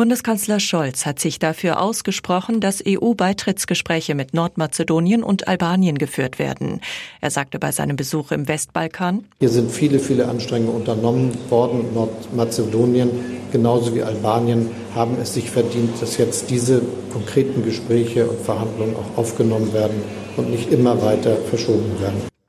Bundeskanzler 0.00 0.60
Scholz 0.60 1.04
hat 1.04 1.18
sich 1.18 1.38
dafür 1.38 1.78
ausgesprochen, 1.78 2.62
dass 2.62 2.82
EU-Beitrittsgespräche 2.88 4.14
mit 4.14 4.32
Nordmazedonien 4.32 5.22
und 5.22 5.46
Albanien 5.46 5.98
geführt 5.98 6.38
werden. 6.38 6.80
Er 7.20 7.30
sagte 7.30 7.58
bei 7.58 7.70
seinem 7.70 7.96
Besuch 7.96 8.32
im 8.32 8.48
Westbalkan, 8.48 9.26
Hier 9.40 9.50
sind 9.50 9.70
viele, 9.70 9.98
viele 9.98 10.26
Anstrengungen 10.26 10.74
unternommen 10.74 11.36
worden. 11.50 11.92
Nordmazedonien 11.92 13.10
genauso 13.52 13.94
wie 13.94 14.02
Albanien 14.02 14.70
haben 14.94 15.18
es 15.20 15.34
sich 15.34 15.50
verdient, 15.50 16.00
dass 16.00 16.16
jetzt 16.16 16.48
diese 16.48 16.80
konkreten 17.12 17.62
Gespräche 17.62 18.26
und 18.26 18.40
Verhandlungen 18.40 18.96
auch 18.96 19.18
aufgenommen 19.18 19.70
werden 19.74 20.00
und 20.38 20.48
nicht 20.48 20.72
immer 20.72 21.02
weiter 21.02 21.36
verschoben 21.50 22.00
werden. 22.00 22.39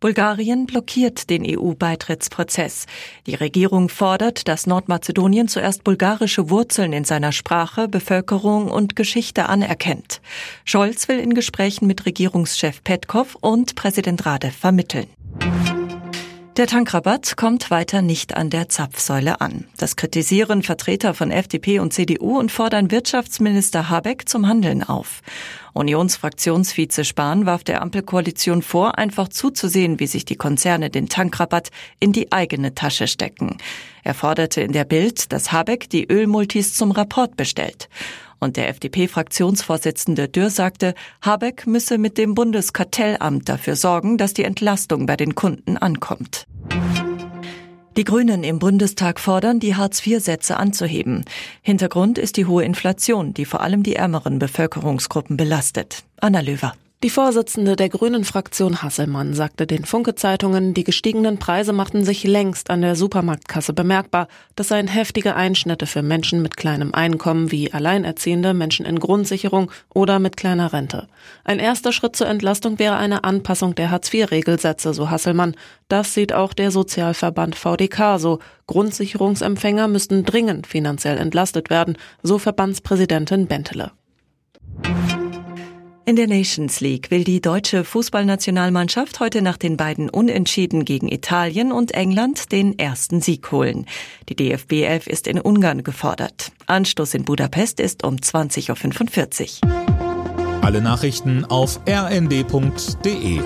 Bulgarien 0.00 0.64
blockiert 0.64 1.28
den 1.28 1.44
EU-Beitrittsprozess. 1.46 2.86
Die 3.26 3.34
Regierung 3.34 3.90
fordert, 3.90 4.48
dass 4.48 4.66
Nordmazedonien 4.66 5.46
zuerst 5.46 5.84
bulgarische 5.84 6.48
Wurzeln 6.48 6.94
in 6.94 7.04
seiner 7.04 7.32
Sprache, 7.32 7.86
Bevölkerung 7.86 8.70
und 8.70 8.96
Geschichte 8.96 9.50
anerkennt. 9.50 10.22
Scholz 10.64 11.06
will 11.08 11.18
in 11.18 11.34
Gesprächen 11.34 11.86
mit 11.86 12.06
Regierungschef 12.06 12.82
Petkov 12.82 13.36
und 13.42 13.74
Präsident 13.74 14.24
Radev 14.24 14.56
vermitteln. 14.56 15.06
Der 16.56 16.66
Tankrabatt 16.66 17.36
kommt 17.36 17.70
weiter 17.70 18.02
nicht 18.02 18.36
an 18.36 18.50
der 18.50 18.68
Zapfsäule 18.68 19.40
an. 19.40 19.66
Das 19.76 19.94
kritisieren 19.94 20.64
Vertreter 20.64 21.14
von 21.14 21.30
FDP 21.30 21.78
und 21.78 21.92
CDU 21.92 22.38
und 22.38 22.50
fordern 22.50 22.90
Wirtschaftsminister 22.90 23.88
Habeck 23.88 24.28
zum 24.28 24.48
Handeln 24.48 24.82
auf. 24.82 25.22
Unionsfraktionsvize 25.74 27.04
Spahn 27.04 27.46
warf 27.46 27.62
der 27.62 27.82
Ampelkoalition 27.82 28.62
vor, 28.62 28.98
einfach 28.98 29.28
zuzusehen, 29.28 30.00
wie 30.00 30.08
sich 30.08 30.24
die 30.24 30.34
Konzerne 30.34 30.90
den 30.90 31.08
Tankrabatt 31.08 31.70
in 32.00 32.12
die 32.12 32.32
eigene 32.32 32.74
Tasche 32.74 33.06
stecken. 33.06 33.58
Er 34.02 34.14
forderte 34.14 34.60
in 34.60 34.72
der 34.72 34.84
Bild, 34.84 35.32
dass 35.32 35.52
Habeck 35.52 35.88
die 35.88 36.10
Ölmultis 36.10 36.74
zum 36.74 36.90
Rapport 36.90 37.36
bestellt. 37.36 37.88
Und 38.40 38.56
der 38.56 38.68
FDP-Fraktionsvorsitzende 38.70 40.28
Dürr 40.28 40.50
sagte, 40.50 40.94
Habeck 41.22 41.66
müsse 41.66 41.98
mit 41.98 42.18
dem 42.18 42.34
Bundeskartellamt 42.34 43.48
dafür 43.48 43.76
sorgen, 43.76 44.16
dass 44.16 44.34
die 44.34 44.44
Entlastung 44.44 45.06
bei 45.06 45.16
den 45.16 45.34
Kunden 45.34 45.76
ankommt. 45.76 46.46
Die 47.96 48.04
Grünen 48.04 48.44
im 48.44 48.58
Bundestag 48.58 49.20
fordern, 49.20 49.60
die 49.60 49.74
Hartz-IV-Sätze 49.74 50.56
anzuheben. 50.56 51.24
Hintergrund 51.60 52.18
ist 52.18 52.38
die 52.38 52.46
hohe 52.46 52.64
Inflation, 52.64 53.34
die 53.34 53.44
vor 53.44 53.60
allem 53.60 53.82
die 53.82 53.96
ärmeren 53.96 54.38
Bevölkerungsgruppen 54.38 55.36
belastet. 55.36 56.04
Anna 56.18 56.40
Löwer. 56.40 56.72
Die 57.02 57.08
Vorsitzende 57.08 57.76
der 57.76 57.88
Grünen-Fraktion 57.88 58.82
Hasselmann 58.82 59.32
sagte 59.32 59.66
den 59.66 59.86
Funke-Zeitungen, 59.86 60.74
die 60.74 60.84
gestiegenen 60.84 61.38
Preise 61.38 61.72
machten 61.72 62.04
sich 62.04 62.24
längst 62.24 62.68
an 62.68 62.82
der 62.82 62.94
Supermarktkasse 62.94 63.72
bemerkbar. 63.72 64.28
Das 64.54 64.68
seien 64.68 64.86
heftige 64.86 65.34
Einschnitte 65.34 65.86
für 65.86 66.02
Menschen 66.02 66.42
mit 66.42 66.58
kleinem 66.58 66.92
Einkommen 66.92 67.50
wie 67.50 67.72
Alleinerziehende, 67.72 68.52
Menschen 68.52 68.84
in 68.84 69.00
Grundsicherung 69.00 69.70
oder 69.94 70.18
mit 70.18 70.36
kleiner 70.36 70.74
Rente. 70.74 71.08
Ein 71.42 71.58
erster 71.58 71.92
Schritt 71.92 72.16
zur 72.16 72.26
Entlastung 72.26 72.78
wäre 72.78 72.96
eine 72.96 73.24
Anpassung 73.24 73.74
der 73.74 73.90
Hartz-IV-Regelsätze, 73.90 74.92
so 74.92 75.08
Hasselmann. 75.08 75.54
Das 75.88 76.12
sieht 76.12 76.34
auch 76.34 76.52
der 76.52 76.70
Sozialverband 76.70 77.54
VDK 77.54 78.18
so. 78.18 78.40
Grundsicherungsempfänger 78.66 79.88
müssten 79.88 80.26
dringend 80.26 80.66
finanziell 80.66 81.16
entlastet 81.16 81.70
werden, 81.70 81.96
so 82.22 82.36
Verbandspräsidentin 82.36 83.46
Bentele. 83.46 83.92
In 86.06 86.16
der 86.16 86.26
Nations 86.26 86.80
League 86.80 87.10
will 87.10 87.24
die 87.24 87.40
deutsche 87.40 87.84
Fußballnationalmannschaft 87.84 89.20
heute 89.20 89.42
nach 89.42 89.56
den 89.56 89.76
beiden 89.76 90.08
Unentschieden 90.08 90.84
gegen 90.84 91.08
Italien 91.08 91.72
und 91.72 91.92
England 91.92 92.52
den 92.52 92.78
ersten 92.78 93.20
Sieg 93.20 93.52
holen. 93.52 93.86
Die 94.28 94.34
DFB 94.34 94.72
11 94.82 95.06
ist 95.06 95.26
in 95.26 95.40
Ungarn 95.40 95.84
gefordert. 95.84 96.52
Anstoß 96.66 97.14
in 97.14 97.24
Budapest 97.24 97.80
ist 97.80 98.02
um 98.02 98.16
20.45 98.16 99.64
Uhr. 99.64 100.62
Alle 100.62 100.80
Nachrichten 100.80 101.44
auf 101.44 101.80
rnd.de 101.88 103.40